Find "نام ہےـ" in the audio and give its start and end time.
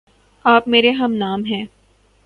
1.13-1.63